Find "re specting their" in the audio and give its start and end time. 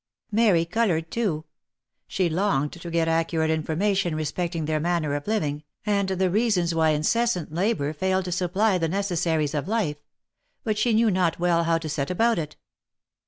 4.15-4.79